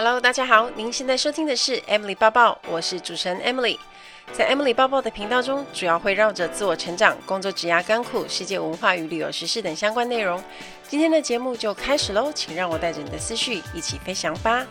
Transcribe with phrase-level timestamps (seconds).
[0.00, 3.76] Hello，大家好，您现在收听的是 Emily 抱抱，我是主持人 Emily。
[4.32, 10.40] 在 Emily 抱抱的频道中，主要会绕着自我成长、工作、职涯、甘苦、世界文化与旅游时事等相关内容。
[10.86, 14.64] 今天的节目就开始喽，请让我带着你的思绪一起飞翔吧。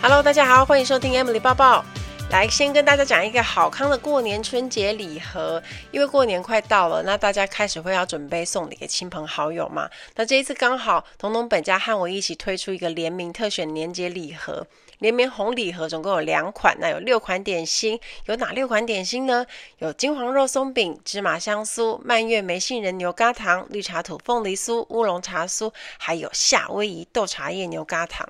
[0.00, 1.84] Hello，大家好，欢迎收听 Emily 抱抱。
[2.32, 9.86] 来，先跟大家讲一个好康的过年春节礼盒，因为过年快到了，那大家开始会要准备送礼给亲朋好友嘛。
[10.14, 14.66] 那这一次刚好，彤彤本家和我一起推出一个联名特选年节礼盒，
[15.00, 19.44] 联名红礼盒总共有两款，那有六款点心，有哪六款点心呢？
[19.80, 28.26] 有金黄肉松饼、芝麻香酥、蔓越莓杏仁牛轧糖、绿茶土凤梨酥、乌龙茶酥，还有夏威夷豆茶叶牛轧糖。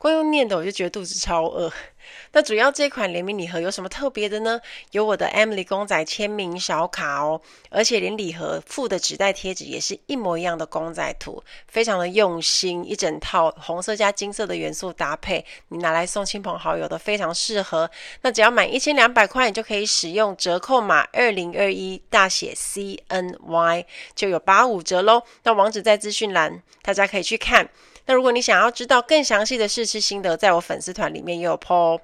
[0.00, 1.70] 光用念的我就觉得肚子超饿。
[2.32, 4.58] 那主要这款联名礼盒有什么特别的呢？
[4.92, 17.88] 有我的 Emily 公仔签名小卡哦，而且连礼盒附的纸袋贴纸也是一模一样的公仔图，非常的用心，一整套红色加金色的元素搭配，你拿来送亲朋好友都非常适合。
[18.22, 25.22] 那只要满一千两百块，你就可以使用折扣码二零二一大写 CNY，就有八五折喽。
[25.42, 27.68] 那网址在资讯栏，大家可以去看。
[28.06, 32.00] 那如果你想要知道更详细的试吃心得，在我粉丝团里面也有 po。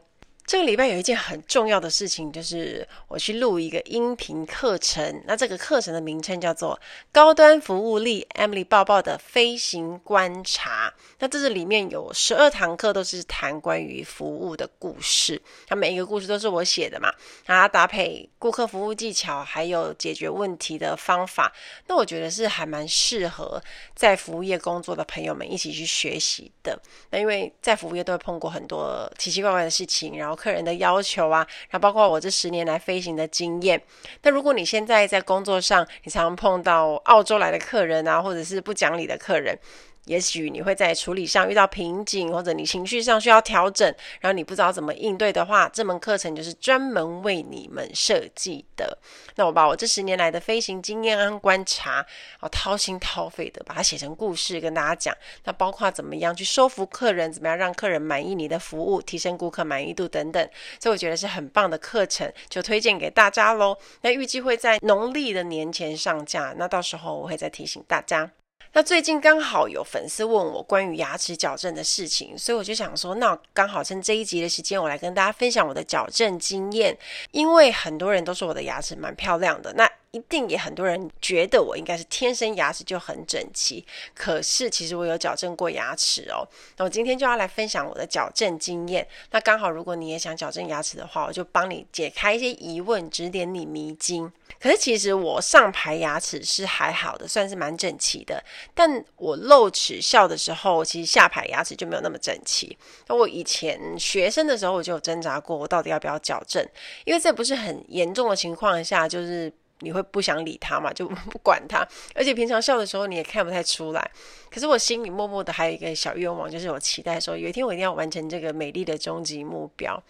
[0.46, 5.20] 这个礼拜有一件很重要的事情，就是我去录一个音频课程。
[5.26, 6.78] 那这个课程的名称叫做
[7.10, 10.88] 《高端服务力 Emily 报报的飞行观察》。
[11.18, 15.42] 那这是里面有十二堂课，都是谈关于服务的故事。
[15.66, 17.12] 它每一个故事都是我写的嘛，
[17.46, 21.52] 然后搭配顾客服务技巧，还有解决问题的方法。
[21.88, 23.60] 那我觉得是还蛮适合
[23.96, 26.80] 在服务业工作的朋友们一起去学习的。
[27.10, 31.38] 那因为在服务业都会碰过很多奇奇怪怪的事情，然后客人的要求啊，
[31.70, 33.80] 然后包括我这十年来飞行的经验。
[34.22, 39.58] 那如果你现在在工作上，你常常碰到澳洲来的客人啊，或者是不讲理的客人。
[40.06, 43.86] 也许你会在处理上遇到瓶颈，或者你情绪上需要调整，
[44.20, 48.98] 然后你不知道怎么应对的话，这门课程就是专门为你们设计的。
[49.34, 52.04] 那我把我这十年来的飞行经验和观察，
[52.40, 55.14] 啊，掏心掏肺的把它写成故事跟大家讲。
[55.44, 60.48] 那包括怎么样去收服客人，怎么样让客人满意你的服务，提升顾客满意度等等。
[60.80, 63.76] 所以我觉得是很棒的课程，就推荐给大家喽。
[64.02, 68.30] 那预计会在农历的年前上架，那到时候我会再提醒大家。
[68.76, 76.94] 那最近刚好有粉丝问我关于牙齿矫正的事情，所以我就想说，那刚好趁这一集的时间，我来跟大家分享我的矫正经验。
[77.30, 83.82] 因为很多人都说我的牙齿蛮漂亮的，那一定也很多人觉得我应该是天生牙齿就很整齐。
[84.14, 86.46] 可是其实我有矫正过牙齿哦。
[86.76, 89.08] 那我今天就要来分享我的矫正经验。
[89.30, 94.30] 那刚好如果你也想矫正牙齿的话，我就帮你解开一些疑问，指点你迷津。
[94.60, 98.42] 可是其实我上排牙齿是还好的，算是蛮整齐的。
[98.74, 102.76] 但我露齿笑的时候，其实下排牙齿就没有那么整齐。
[103.06, 106.66] 那我以前学生的时候，我就有挣扎过，我到底要不要矫正？
[107.04, 111.86] 因为这不是很严重的情况下，就是你会不想理他嘛，就 不管他。
[112.14, 114.10] 而且平常笑的时候，你也看不太出来。
[114.50, 120.02] 可是我心里默默的还有一个小愿望，就是我期待说，有一天我一定要完成这个美丽的终极目标。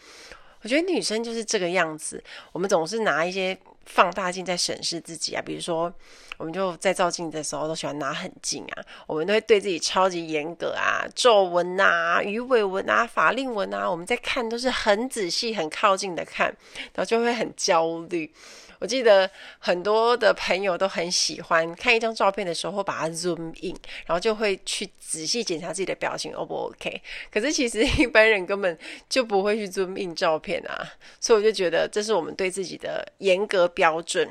[0.62, 3.58] 我觉得女生就是这个样子，我们总是拿一些。
[3.86, 5.92] 放大镜在审视自己啊，比如说，
[6.36, 16.46] 我们就在照镜的时候都喜欢拿很近啊，我们都会对自己超级严格啊，皱纹啊、鱼尾纹啊、法令纹啊，我们在看都是很仔细、很靠近的看，
[16.94, 18.30] 然后就会很焦虑。
[18.78, 23.74] 我记得很多的朋友都很喜欢看一张照片的时候，会把它 zoom in，
[24.06, 27.00] 然后就会去仔细检查自己的表情 O 不 OK。
[27.32, 28.78] 可是其实一般人根本
[29.08, 34.30] 就不会去 zoom in 照片啊，所以我就觉得这是我们对自己的严格标准。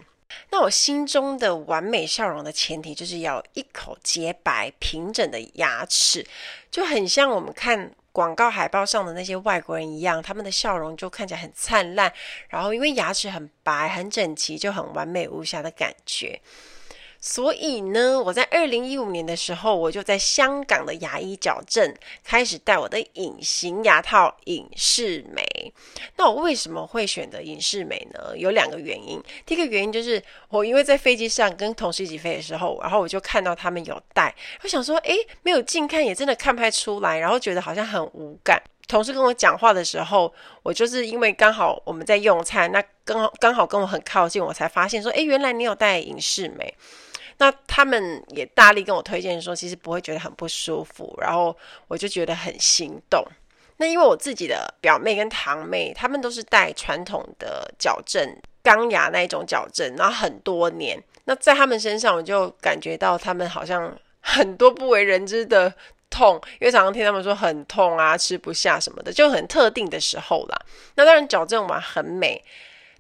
[0.52, 6.26] 那我心中的完美笑容的前提，就是要一口洁白平整的牙齿，
[6.70, 7.92] 就很像我们看。
[8.16, 12.10] 广告海报上的那些外国人一样，他们的笑容就看起来很灿烂，
[12.48, 16.40] 然后因为牙齿很白、很整齐，就很完美无瑕的感觉。
[17.28, 21.92] 所以呢，我在二零一五年的时候，我就在香港的牙医矫正
[22.24, 25.74] 开始戴我的隐形牙套隐适美。
[26.18, 28.38] 那我为什么会选择隐适美呢？
[28.38, 29.20] 有两个原因。
[29.44, 38.62] 第一个原因就是我因为在飞机上跟同事一起飞的时候，然后我就看到他们有戴，我想说，诶，没有近看也真的看不太出来，然后觉得好像很无感。
[38.88, 46.72] 同事跟我讲话的时候，我就是因为刚好我们在用餐，那刚刚好跟我很靠近，我才发现说，诶，原来你有戴隐适美。
[47.38, 51.56] 那他们也大力跟我推荐说，其实不会觉得很不舒服，然后
[51.88, 53.26] 我就觉得很心动。
[53.78, 60.98] 那因为我自己的表妹跟堂妹，他们都是戴传统的矫正钢牙那一种矫正，然后很多年。
[61.26, 65.74] 那在他们身上，我就感觉到他们好像很多不为人知的
[66.10, 70.58] 痛，因为常常听他们说很痛啊，吃不下什么的，就很特定的时候啦。
[70.96, 72.42] 那当然矫正完很美，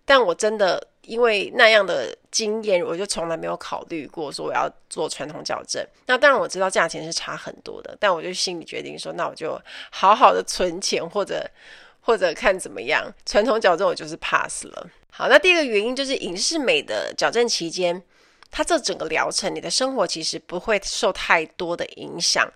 [0.03, 5.85] 但我真的因为那样的经验，我就从来没有考虑过说我要做传统矫正。
[6.07, 9.59] 那当然我知道价钱是差很多的，但我就心里决定说，那我就
[9.91, 11.49] 好好的存钱，或者
[12.01, 13.11] 或者看怎么样。
[13.25, 14.89] 传统矫正我就是 pass 了。
[15.11, 18.01] 好，那第二个原因就是影视美的矫正期间，
[18.51, 22.51] 它这整个疗程，你的生活其实不会受太多的影响。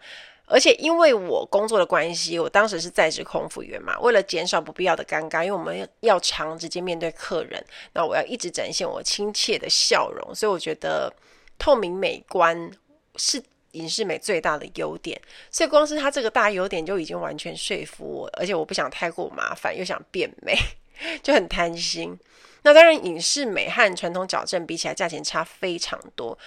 [0.50, 7.64] 而且因为我工作的关系，我当时是在职空服员嘛，为了减少不必要的尴尬，因为我们要常直接面对客人，
[7.94, 11.14] 那我要一直展现我亲切的笑容，所以我觉得
[11.60, 12.72] 透明美观
[13.16, 13.42] 是
[13.74, 15.22] 影视美最大的优点。
[15.52, 20.58] 所以光是它这个大优点就已经完全说服我，而且我不想太过麻烦，又想变美，
[21.22, 22.20] 就很贪心。
[22.64, 26.38] 那当然，影视美和传统矫正比起来，价钱差非常多。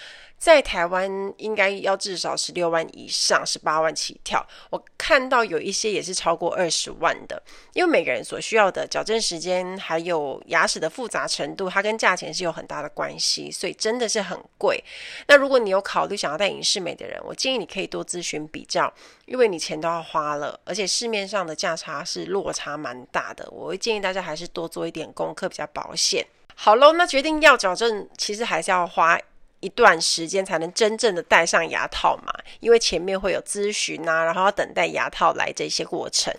[0.42, 4.44] 在台湾应该要至少十六万以上，十八万起跳。
[4.70, 7.40] 我看到有一些也是超过二十万的，
[7.74, 14.82] 因为每个人所需要的矫正时间还有牙齿的复杂程度，它跟价钱是有很大的关系，所以真的是很贵。
[15.28, 18.92] 那如果你有考虑想要戴隐适美的人，我建议你可以多咨询比较，
[19.26, 23.48] 因为你钱都要花了，而且市面上的价差是落差蛮大的。
[23.52, 26.26] 我会建议大家还是多做一点功课比较保险。
[26.56, 29.16] 好喽，那决定要矫正，其实还是要花。
[29.62, 36.34] 一段时间才能真正的戴上牙套嘛，因为前面会有咨询啊，然后要等待牙套来这些过程。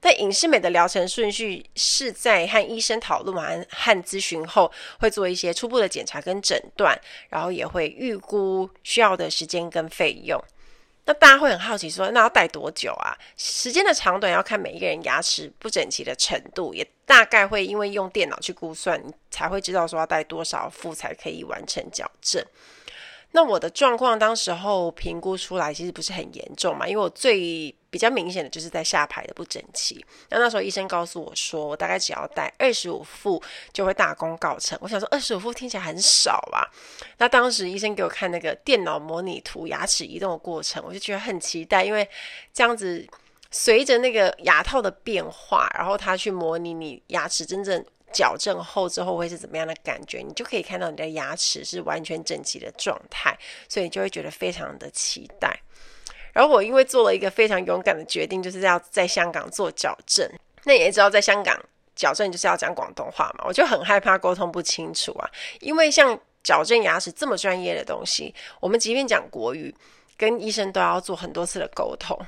[0.00, 10.42] 但隐适美的疗程顺序是在和医生讨论完和咨询后，会做一些初步的检查跟诊断，然后也会预估需要的时间跟费用。
[11.06, 13.16] 那大家会很好奇说，那要戴多久啊？
[13.36, 19.00] 时间的长短要看每一个人牙齿不整齐的程度，也大概会因为用电脑去估算，
[19.30, 22.44] 才会知道说要戴多少副才可以完成矫正。
[23.30, 30.04] 那我的状况当时候评估出来其实不是很严重嘛，因为我最比较明显的就是在下排的不整齐。
[30.28, 34.78] 那那时候医生告诉我说，我大概只要戴二十五副就会大功告成。
[34.82, 36.60] 我想说二十五副听起来很少啊。
[37.16, 42.06] 那当时医生给我看那个电脑模拟图牙齿移动的过程，我就觉得很期待，因为
[42.52, 43.02] 这样子
[43.50, 47.82] 随着那个牙套的变化，然后他去模拟你牙齿真正。
[48.12, 50.20] 矫正后之后会是怎么样的感觉？
[50.20, 53.36] 你就可以看到你的牙齿是完全整齐的状态，
[53.68, 55.60] 所以你就会觉得非常的期待。
[56.36, 60.30] 而我因为做了一个非常勇敢的决定，就是要在香港做矫正。
[60.64, 61.58] 那你也知道，在香港
[61.94, 65.30] 矫正就是要讲广东话嘛，我就很害怕沟通不清楚啊。
[65.60, 69.74] 因为像矫正牙齿这么专业的东西，我们即便讲国语，
[70.18, 72.18] 跟医生都要做很多次的沟通。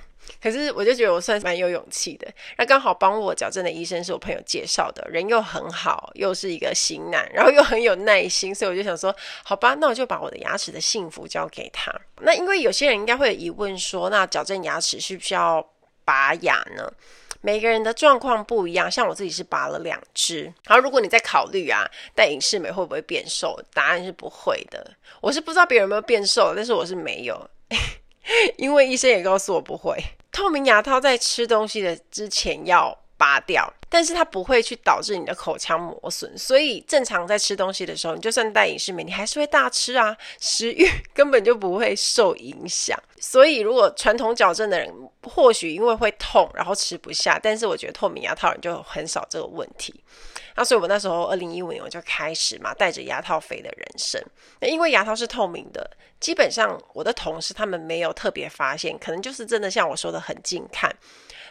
[0.41, 2.29] 可是我就觉得我算蛮有勇气的。
[2.57, 11.93] 那刚好帮我矫正的医生是我朋友介绍的，人又很好，又是一个型男，然后又很有耐心，所以我就想说，好吧，那我就把我的牙齿的幸福交给他。
[12.21, 15.67] 那因为有些人应该会有疑问说，那矫正牙齿需不需要
[16.05, 16.93] 拔牙呢？
[17.41, 20.53] 每个人的状况不一样，像我自己是拔了两只。
[20.65, 23.57] 然后如果你在考虑啊，戴隐适美会不会变瘦？
[23.73, 24.93] 答案是不会的。
[25.21, 27.49] 我是不知道别人有没有变瘦，但是我是没有。
[28.59, 29.97] 因为医生也告诉我不会。
[30.39, 42.97] 透明牙套在吃东西的之前要拔掉，但是它不会去导致你的口腔磨损，所以正常在吃东西的时候，你就算戴隐适美，你还是会大吃啊， 食欲根本就不会受影响。
[43.19, 44.89] 所以如果传统矫正的人，
[45.25, 49.93] 或许因为会痛，然后吃不下，但是我觉得透明牙套人就很少这个问题。
[50.59, 54.21] 那所以我那时候二零一五年我就开始嘛，带着牙套飞的人生。
[54.59, 55.89] 那因为牙套是透明的，
[56.19, 60.93] 基本上我的同事他们没有特别发现，可能就是真的像我说的很近看。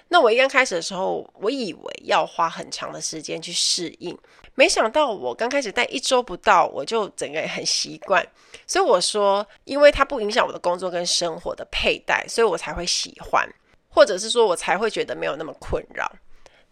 [0.09, 4.17] 那我一刚开始的时候，我以为要花很长的时间去适应，
[4.55, 8.21] 没想到我刚开始戴一周不到，我就整个很习惯。
[8.65, 13.47] 所以我说，因为它不影响我的工作跟生活的佩戴，所以我才会喜欢，
[13.87, 16.11] 或者是说我才会觉得没有那么困扰。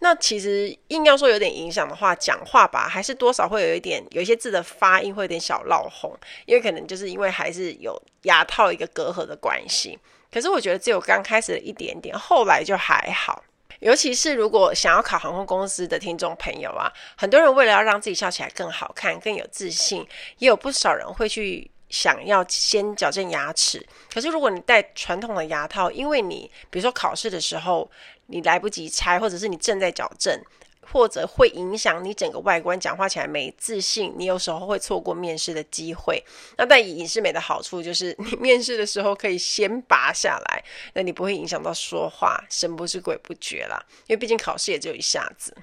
[0.06, 9.98] 那其实硬要说有点影响的话，讲话吧，还是多少会有一点，有一些字的发音会有点小落红，因为可能就是因为还是有牙套一个隔阂的关系。
[10.32, 13.44] 可是我觉得只有刚开始的一点点，后来就还好。
[13.80, 20.06] 尤其是如果想要考航空公司的听众朋友啊，很多人为了要让自己笑起来更好看、更有自信，
[20.38, 23.84] 也有不少人会去想要先矫正牙齿。
[24.14, 27.90] 可是如果你戴传统的牙套，因为你比如说考试的时候，
[28.28, 30.42] 你来不及拆，或者是你正在矫正，
[30.82, 36.24] 或者会影响你整个外观，讲话起来没自信，你有时候会错过面试的机会。
[36.58, 40.64] 那但影视美的好处就是，你 面试的时候可以先拔下来，
[40.94, 43.84] 那你不会影响到说话，神不知鬼不觉啦。
[44.08, 45.56] 因为毕竟考试也只有一下子。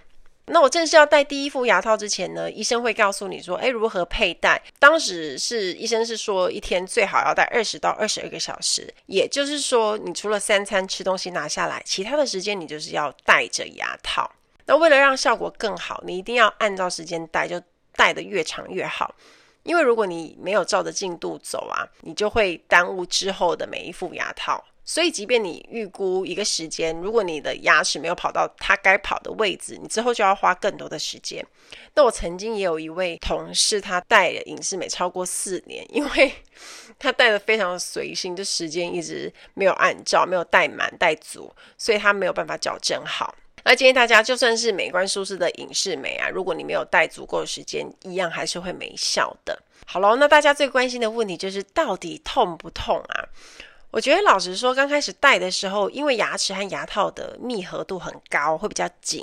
[0.46, 4.60] 那我正式要戴第一副牙套之前呢，医生会告诉你说，诶，如何佩戴。
[4.78, 14.30] 当时是医生是说，一天最好要戴二十到二十二个小时，也就是说，你除了三餐吃东西拿下来，其他的时间你就是要戴着牙套。
[14.66, 17.62] 那为了让效果更好，你一定要按照时间戴，就
[17.94, 19.14] 戴得越长越好。
[19.62, 24.62] 因为如果你没有照着进度走啊，你就会耽误之后的每一副牙套。
[24.84, 31.44] 所以，即便你预估一个时间，如果你的牙齿没有跑到它该跑的位置，你之后就要花更多的时间。
[31.94, 36.34] 那我曾经也有一位同事，他戴了隐适美超过四年，因为
[36.98, 43.34] 他戴的非常随性，就时间一直没有按照，没有戴满、戴足，所以他没有办法矫正好。
[43.64, 49.62] 那建议大家，就算是美观舒适的隐适美啊，如果你没有戴足够的时间，一样还是会没效的。
[49.86, 53.28] 好喽，那大家最关心的问题就是，到底痛不痛啊？
[53.92, 59.22] 我觉得老实说，刚开始戴的时候，因为牙齿和牙套的密合度很高，会比较紧。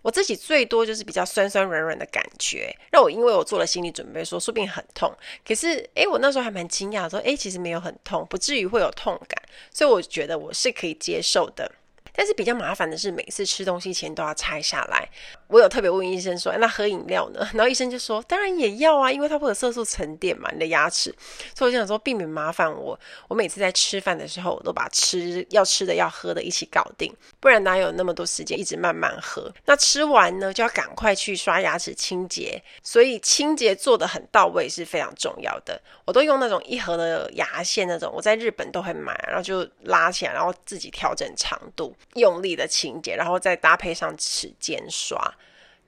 [0.00, 5.12] 我自己最多就是比较酸酸软软的感觉，让我因为我做了心理准备，说说不定很痛。
[5.46, 11.70] 可是，诶，我那时候还蛮惊讶，说，诶，其实没有很痛，不至于会有痛感，所以我觉得我是可以接受的。
[12.14, 15.06] 但是比较麻烦的是，每次吃东西前都要拆下来。
[15.48, 21.14] 我有特别问医生说：“那喝饮料呢？” 然后医生就说：“当然也要啊，因为它会有色素沉淀嘛，你的牙齿。”
[21.56, 29.50] 所以我就想说，避免麻烦我，我每次在吃饭的时候，我都把吃要吃的要喝的一起搞定，不然哪有那么多时间一直慢慢喝？
[29.64, 35.80] 那吃完呢，就要赶快去刷牙齿清洁，所以清洁做得很到位是非常重要的。
[36.04, 41.94] 我都用那种一盒的牙线，那种我在日本都会买，然后就拉起来，然后自己调整长度。
[42.14, 45.18] 用力的清洁，然后再搭配上齿间刷。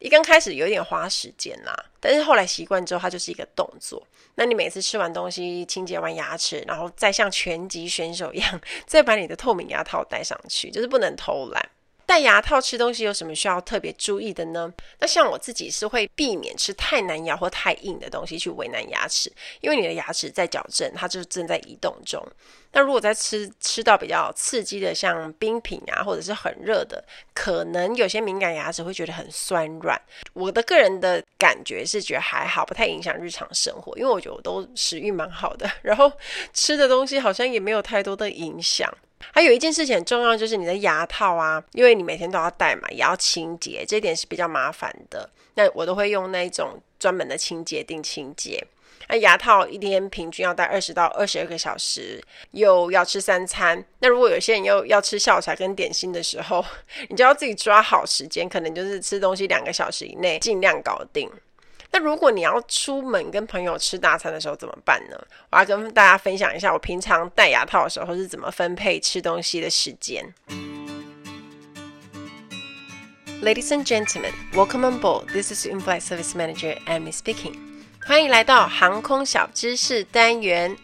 [0.00, 4.02] 一刚开始有点花时间啦，但是后来习惯之后，它就是一个动作。
[4.34, 11.70] 那你每次吃完东西，清洁完牙齿，然后再像拳击选手一样，再把你的透明牙套戴上去，就是不能偷懒。
[12.06, 14.72] 戴牙套吃东西有什么需要特别注意的呢？
[14.98, 19.30] 那像我自己是会避免吃太难咬或太硬的东西去为难牙齿，
[19.60, 22.26] 因为你的牙齿在矫正，它就正在移动中。
[22.72, 30.00] 那如果在吃吃到比较刺激的，像冰品啊，或者是很热的，可能有些敏感牙齿会觉得很酸软。
[30.34, 36.12] 我的个人的感觉是觉得还好，不太影响日常生活，因为我觉得我都食欲蛮好的，然后
[36.52, 38.88] 吃的东西好像也没有太多的影响。
[39.34, 45.28] 还有一件事情很重要，就是你的牙套啊，因为你每天都要戴嘛，也要清洁，这一点是比较麻烦的。
[45.54, 48.64] 那我都会用那种专门的清洁定清洁。
[49.10, 53.84] 那牙套一天平均要戴二十到二十二个小时，又要吃三餐。
[53.98, 56.64] 那如果有些人又要吃下午茶跟点心的时候，
[57.08, 61.28] 你就要自己抓好时间，可能就是吃东西两个小时以内，尽量搞定。
[61.90, 65.20] 那如果你要出门跟朋友吃大餐的时候怎么办呢？
[65.50, 70.32] 我要跟大家分享一下我平常戴牙套的时候是怎么分配吃东西的时间。
[73.42, 75.26] Ladies and gentlemen, welcome on board.
[75.32, 77.69] This is In-flight Service Manager Amy speaking.
[78.02, 80.74] 欢迎来到航空小知识单元。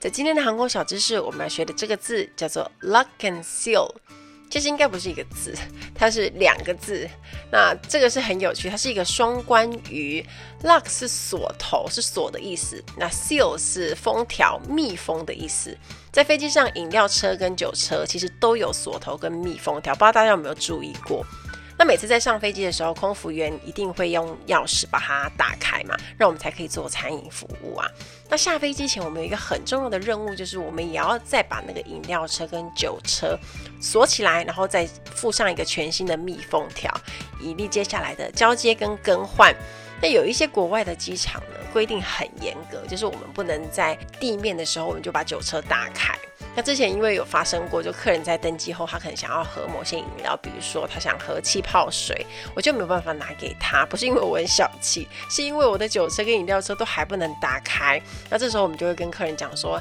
[0.00, 3.88] 在今天的航空小知识，我们要学的这个字叫做 Lock and Seal。
[4.50, 5.54] 其实应该不是一个字，
[5.94, 7.08] 它是两个字。
[7.50, 10.26] 那这个是很有趣，它是一个双关语。
[10.62, 12.82] Lock 是锁头，是锁的意思。
[12.96, 15.76] 那 seal 是封条、密封的意思。
[16.10, 21.24] 在飞机上，饮料车跟酒车其实都有锁头跟密封条，不知道大家有没有注意过？
[21.82, 27.90] 那每次在上飞机的时候，空服员一定会用钥匙把它打开嘛，让我们才可以做餐饮服务啊。
[28.28, 33.36] 那下飞机前，我们有一个很重要的任务，就是我们也要再把那个饮料车跟酒车
[33.80, 36.88] 锁起来，然后再附上一个全新的密封条，
[37.40, 39.52] 以利接下来的交接跟更换。
[40.00, 46.16] 那有一些国外的机场呢，规定很严格，就是我们不能在地面的时候，我们就把酒车打开。
[46.54, 57.98] 那之前因为有发生过，就客人在登机后，他可能想要喝某些饮料，比如说他想喝气泡水，我就没有办法拿给他，不是因为我很小气，是因为我的酒车跟饮料车都还不能打开。
[58.28, 59.80] 那这时候我们就会跟客人讲说，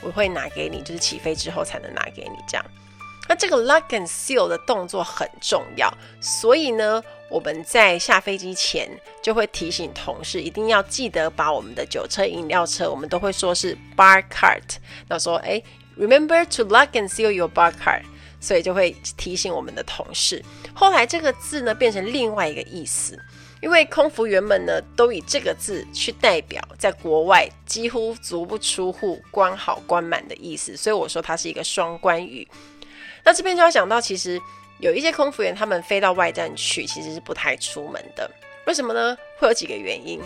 [0.00, 2.64] 我会拿给你，就是起飞之后才能拿给你这样。
[3.28, 8.88] 那这个 lock and seal 的动作很重要，所以呢，我们在下飞机前
[9.20, 14.76] 就会提醒同事，一定要记得把我们的酒车、饮料车，我们都会说是 bar cart，
[15.08, 15.60] 那说哎。
[15.96, 18.02] Remember to lock and seal your bar card，
[18.40, 20.42] 所以就会提醒我们的同事。
[20.74, 23.18] 后来这个字呢变成另外一个意思，
[23.60, 32.48] 因为空服员们呢都以这个字去代表在国外几乎足不出户、关好关满的意思，所以我说它是一个双关语。
[33.22, 34.40] 那这边就要讲到，其实
[34.80, 38.28] 有一些空服员他们飞到外站去，其实是不太出门的。
[38.66, 39.16] 为什么呢？
[39.38, 40.20] 会有几个原因。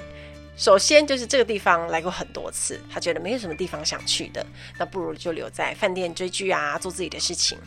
[0.56, 4.44] 首先就是这个地方来过很多次，他觉得没有什么地方想去的，
[4.78, 7.58] 那不如就留在饭店追剧啊，做自己的事情。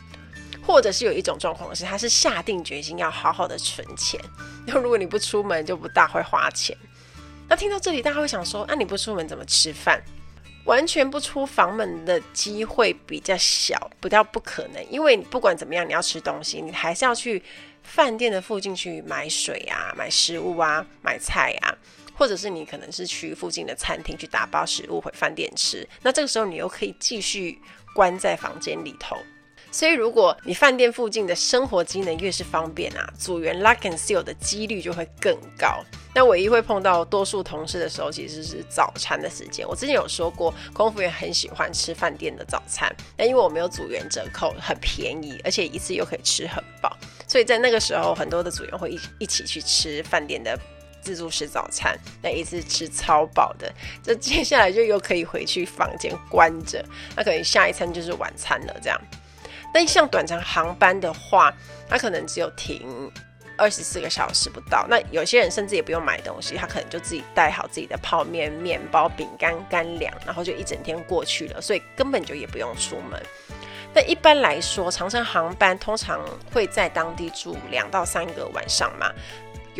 [0.62, 4.20] 或者是有一种状况是，他是下定决心要好好的存钱，
[4.68, 6.78] 那如果你不出门，就不大会花钱。
[7.48, 10.00] 那听到这里，大家会想说，那、你不出门怎么吃饭？
[10.66, 17.42] 完全不出房门的机会比较小，不到不可能，因为你不管怎么样，你要吃东西，你还是要去
[17.82, 21.74] 饭店的附近去买水啊、买食物啊、买菜啊，
[22.20, 25.88] 或者是你可能是去附近的餐厅去打包食物回饭店吃。
[26.04, 27.58] 那这个时候你又可以继续
[27.96, 29.16] 关在房间里头。
[29.72, 35.84] 所以，如果你饭店附近的生活机能越是方便啊，组员 lock and seal 的几率就会更高。
[36.16, 39.68] 那唯一会碰到多数同事的时候，其实是早餐的时间。
[39.68, 46.98] 我之前有说过，空服员很喜欢吃饭店的早餐，但因为我没有组员折扣，很便宜，而且一次又可以吃很饱，
[47.28, 50.60] 所以在那个时候，很多的组员会一一起去吃饭店的
[51.10, 53.74] 自助式早餐，那一次吃超饱的。
[54.04, 56.86] 这接下来就又可以回去房间关着，
[57.16, 59.02] 那可能下一餐就是晚餐了，这样。
[59.74, 61.52] 但像短程航班的话，
[61.90, 63.12] 它可能只有停
[63.58, 64.86] 二十四个小时不到。
[64.88, 73.20] 那有些人甚至也不用买东西，他可能就自己带好自己的泡面、面包、饼干、干粮，然后就一整天过去了，所以根本就也不用出门。
[73.96, 76.24] 那一般来说，长程航班通常
[76.54, 79.12] 会在当地住两到三个晚上嘛。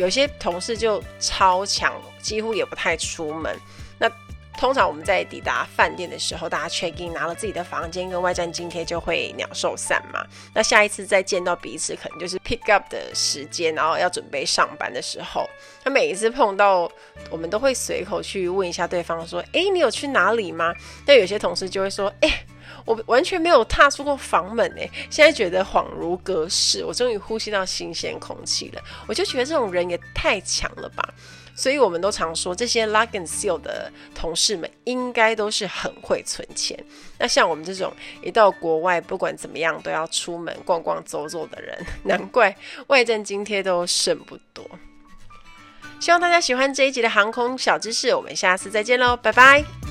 [0.00, 1.92] 有些同事就超强，
[2.22, 3.54] 几乎也不太出门。
[3.98, 4.10] 那
[4.58, 10.26] 通常我们在抵达饭店的时候，大家 check in 拿了自己的房间跟外站津贴，就会鸟兽散嘛。
[10.54, 15.46] 那下一次再见到彼此，可能就是 pick up 的时间，然后要准备上班的时候。
[15.84, 16.90] 那每一次碰到，
[17.28, 22.32] 我们都会随口去问一下对方说：“诶，你有去哪里吗？”但有些同事就会说：“诶，
[22.84, 31.08] 我完全没有踏出过房门诶，现在觉得恍如隔世，我终于呼吸到新鲜空气了。”我就觉得这种人也太强了吧。
[31.54, 36.78] 所以我们都常说，这些 lock and seal 的同事们应该都是很会存钱。
[37.18, 42.56] 那像我们这种一到国外，不管怎么样都要出门逛逛走走的人， 难怪
[42.86, 44.64] 外站津贴都剩不多。
[46.00, 49.89] 希望大家喜欢这一集的航空小知识，我们下次再见喽，拜拜。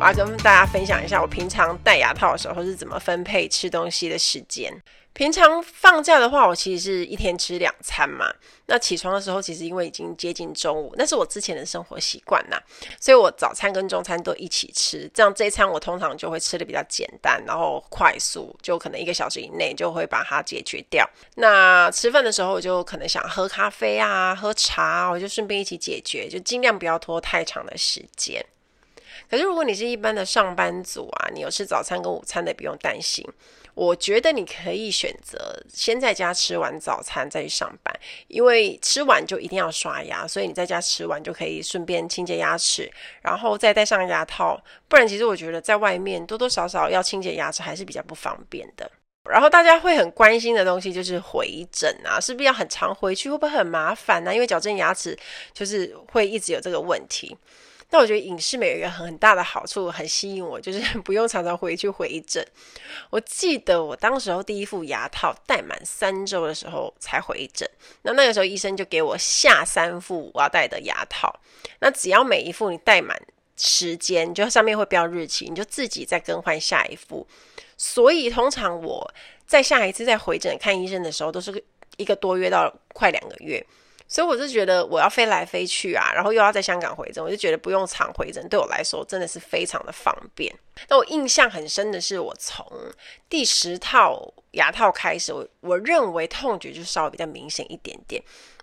[0.00, 4.72] 我要跟大家分享一下，我平常戴牙套的时候是怎么分配吃东西的时间。
[5.12, 8.32] 平常放假的话，我其实是一天吃两餐嘛。
[8.64, 12.56] 那起床的时候，其实因为已经接近中午，那是我之前的生活习惯呐，
[12.98, 15.06] 所以我早餐跟中餐都一起吃。
[15.12, 21.06] 这样这一餐我通常就会吃得比较简单，然后快速，就可能一个小时以内就会把它解决掉。
[21.34, 28.42] 那吃饭的时候，我就可能想喝咖啡啊，喝茶，我就顺便一起解决，就尽量不要拖太长的时间。
[29.28, 33.26] 可是，如果你是一般的上班族啊，你有吃早餐跟午餐的，不用担心。
[33.74, 42.90] 我觉得你可以选择先在家吃完早餐再去上班，因为吃完就一定要刷牙，所以你在家吃完就可以顺便清洁牙齿，
[43.22, 44.60] 然后再戴上牙套。
[44.88, 48.90] 不然，其实我觉得在外面多多少少要清洁牙齿还是比较不方便的。
[49.30, 53.30] 然后大家会很关心的东西就是回诊啊，是不是要很常回去？
[53.30, 54.34] 会不会很麻烦呢？
[54.34, 55.16] 因为矫正牙齿
[55.54, 57.36] 就是会一直有这个问题。
[57.90, 62.42] 但我觉得影视美有一个很大的好处，很吸引我，就是 不用常常回去回诊。
[63.10, 67.68] 我记得我当时候第一副牙套戴满三周的时候才回诊，
[68.02, 71.34] 那那个时候医生就给我下三副我要戴的牙套。
[71.80, 73.20] 那只要每一副你戴满
[73.56, 77.26] 时间，就上面会标日期，你就自己再更换下一副。
[77.76, 79.12] 所以通常我
[79.46, 81.64] 在下一次再回诊看医生的时候，都是
[81.96, 83.66] 一个多月到快两个月。
[84.10, 90.52] 所以我就觉得我要飞来飞去啊，然后又要在香港回诊，我就觉得不用常回诊，对我来说真的是非常的方便。
[90.88, 92.66] 那我印象很深的是，我从
[93.28, 94.20] 第十套
[94.50, 98.20] 牙套开始，我我认为痛觉就稍微比较明显一点点。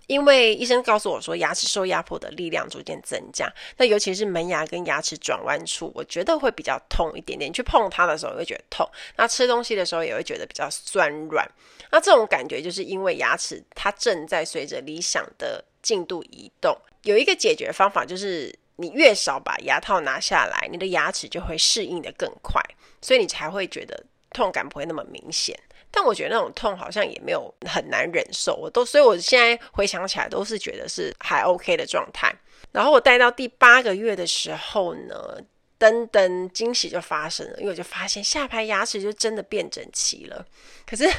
[0.08, 7.52] 因为医生告诉我说，牙齿受压迫的力量逐渐增加，那尤其是门牙跟牙齿转弯处，我觉得会比较痛一点点。
[7.52, 11.46] 你去碰它的时候也会觉得痛，那吃东西的时候也会觉得比较酸软。
[11.92, 16.76] 那这种感觉就是因为牙齿它正在随着理想的进度移动。
[17.04, 22.62] 有一个解决方法就是，你越少把牙套拿下来，你的牙齿就会适应的更快，
[23.02, 25.58] 所以你才会觉得痛感不会那么明显。
[26.00, 32.32] 但我觉得那种痛好像也没有很难忍受，我都，所以我现在回想起来都是觉得是还 OK 的状态。
[32.72, 35.42] 然后我戴到第八个月的时候呢，
[35.80, 40.46] 噔噔惊喜就发生了，因为我就发现下排牙齿就真的变整齐了。
[40.86, 41.10] 可是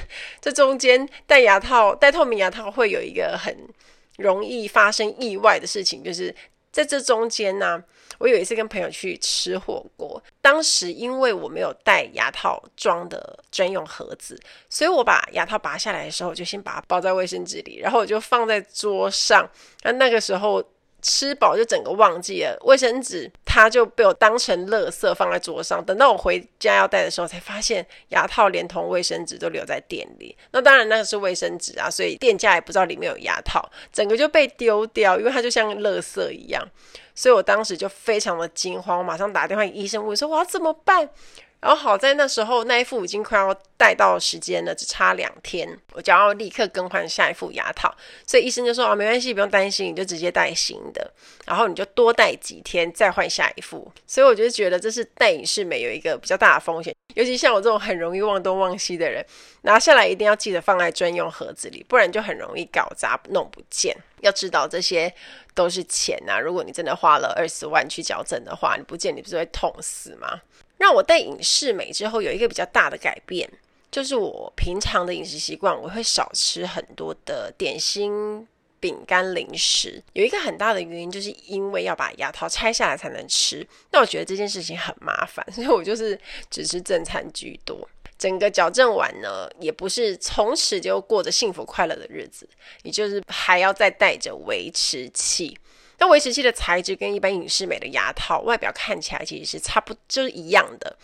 [0.40, 3.52] 这中间戴牙套、戴透明牙套会有一个很
[4.18, 6.32] 容易发生意外的事情，就是
[6.70, 7.82] 在这中间呢、
[8.18, 19.48] 我有一次跟朋友去吃火锅，当时因为我没有带牙套装的专用盒子，所以我把牙套拔下来的时候，就先把它包在卫生纸里，然后我就放在桌上。
[19.82, 20.62] 那那个时候
[21.08, 25.14] 吃饱就整个忘记了，卫生纸它就被我当成垃圾。
[25.14, 25.82] 放在桌上。
[25.84, 30.36] 等到我回家要带的时候，才发现牙套连同卫生纸都留在店里。
[30.52, 36.30] 那当然那个是卫生纸啊，所以店家也不知道里面有牙套，整个就被丢掉，因为它就像垃圾。
[36.30, 36.62] 一样。
[37.14, 41.08] 所以我当时就非常的惊慌，我马上打电话医生，问说我要怎么办？
[41.60, 47.92] 然后好在那时候那一副已经快要戴到时间了，只差两天，我就要立刻更换下一副牙套。
[48.24, 51.12] 所以医生就说：“哦，没关系，不用担心，你就直接戴新的，
[51.46, 59.24] 然后你就多戴几天再换下一副。”所以我就觉得这是戴隐适美有一个比较大的风险，尤其像我这种很容易忘东忘西的人，
[59.62, 63.96] 拿下来一定要记得放在专用盒子里，不然就很容易搞砸弄不见。
[64.20, 65.12] 要知道这些
[65.54, 70.40] 都是钱呐，如果你真的花了二十万去矫正的话，你不见你不是会痛死吗？
[70.78, 73.50] 让我戴隐适美之后有一个比较大的改变，
[73.90, 78.46] 就是我平常的饮食习惯，我会少吃很多的点心、
[78.80, 80.02] 饼干、零食。
[80.12, 83.66] 有一个很大的原因，就是因为要把牙套拆下来才能吃。
[83.90, 87.88] 那我觉得这件事情很麻烦，所以我就是只吃正餐居多。
[88.16, 92.48] 整个矫正完呢，也不是从此就过着幸福快乐的日子，
[92.82, 95.56] 也就是还要再带着维持器。
[95.98, 100.96] 那维持器的材质跟一般隐适美的牙套外表看起来其实是差不就是一样的，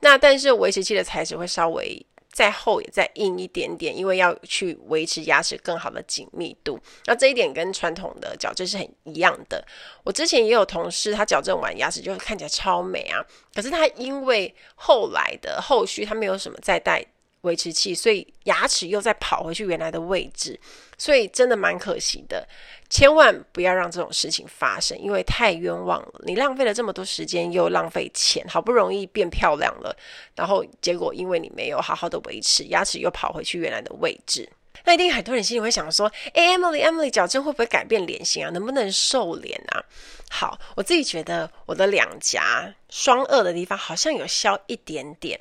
[0.00, 6.78] 那但是维持器的材质会稍微再厚也再硬一点点，因为要去维持牙齿更好的紧密度。
[7.06, 9.64] 那这一点跟传统的矫正是很一样的。
[10.04, 17.04] 我之前也有同事，他矫正完牙齿就看起来超美啊，可是他因为后来的后续他没有什么再戴。
[17.42, 20.58] 维持器，所以牙齿又再跑回去原来的位置，
[20.98, 22.46] 所以真的蛮可惜的。
[22.88, 26.20] 千万不要让这种事情发生，因为太冤枉了。
[26.24, 29.96] 你浪费了这么多时间，又浪费钱，好不容易变漂亮了，
[30.34, 34.48] 然后结果因为你没有好好的维持，牙齿又跑回去原来的位置。
[34.84, 38.50] 那一定很多人心里会想说：“诶，Emily，Emily，矫正会不会改变脸型啊？
[38.50, 39.84] 能不能瘦脸啊？”
[40.30, 45.38] 好，我自己觉得我的两颊双颚的地方好像有消一点点。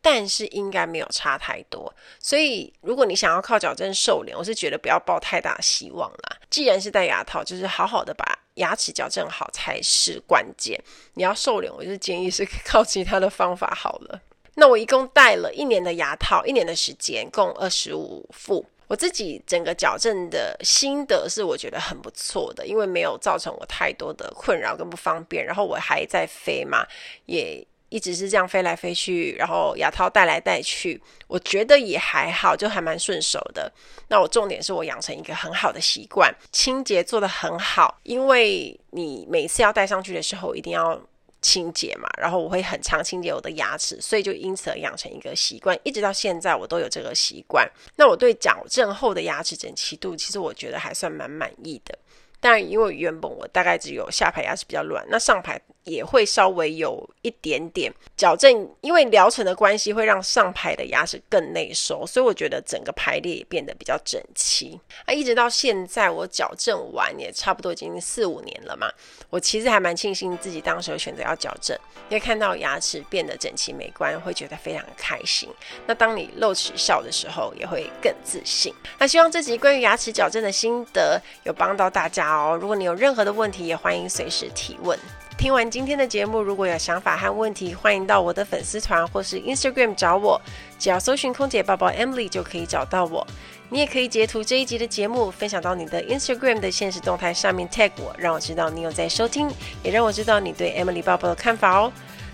[0.00, 6.36] 但是应该没有差太多，所以如果你想要靠矫正瘦脸，我是觉得不要抱太大希望啦。
[6.48, 10.80] 既然是戴牙套，就是好好的把牙齿矫正好才是关键。
[11.14, 14.20] 你要瘦脸，我就建议是 靠其他的方法好了。
[14.54, 18.64] 那我一共戴了一年的牙套，一年的时间，共二十五副。
[18.86, 25.44] 我自己整个矫正的心得是，我觉得很不错的，因为没有造成我太多的困扰跟不方便。
[25.44, 26.86] 然后我还在飞嘛，
[27.26, 27.66] 也。
[27.88, 33.72] 一直是这样飞来飞去，然后牙套戴来戴去，我觉得也还好，就还蛮顺手的。
[34.08, 41.00] 那我重点是我养成一个很好的习惯，清洁做得很好，因为你每次要戴上去的时候一定要
[41.40, 42.08] 清洁嘛。
[42.18, 47.66] 然后我会很常清洁我的牙齿，所以就因此而养成一个习惯，一直到现在我都有这个习惯。
[47.96, 51.98] 那我对矫正后的牙齿整齐度，其实我觉得还算蛮满意的。
[52.40, 55.60] 当然，因为原本我大概只有下排牙齿比较乱，那上排。
[55.84, 64.78] 也会稍微有一点点矫正，因为疗程的关系，会让上排的牙齿更内收，所以我觉得整个排列也变得比较整齐。
[65.06, 68.92] 啊，一直到现在我矫正完也差不多已经四五年了嘛，
[69.30, 71.74] 我其实还蛮庆幸自己当时选择要矫正，
[72.10, 75.48] 因为看到牙齿变得整齐美观，会觉得非常开心。
[75.86, 78.74] 那当你露齿笑的时候，也会更自信。
[78.98, 82.58] 那希望这集关于牙齿矫正的心得有帮到大家哦。
[82.60, 84.98] 如果你有任何的问题，也欢迎随时提问。
[85.36, 90.40] 听完今天的节目，如果有想法和问题，欢迎到我的粉丝团或是 Instagram 找我，
[90.80, 93.24] 只要搜寻空姐抱抱 Emily 就可以找到我。
[93.70, 99.48] 你也可以截图这一集的节目，分享到你的 Instagram 的现实动态上面 tag 我，让我知道你有在收听，
[99.84, 101.92] 也让我知道你对 Emily 抱抱的看法哦。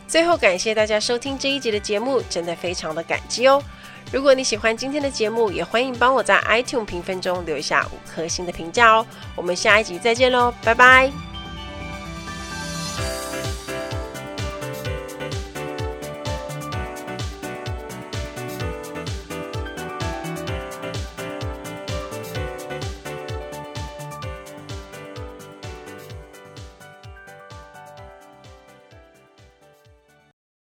[0.08, 3.62] 最后感谢大家收听这一集的节目，真的非常的感激哦。
[4.12, 9.06] 如果你喜欢今天的节目，也欢迎帮我在 iTunes 评分中留下五颗星的评价哦。
[9.34, 11.33] 我们下一集再见喽，拜拜。